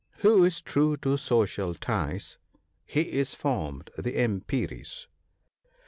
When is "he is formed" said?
2.87-3.91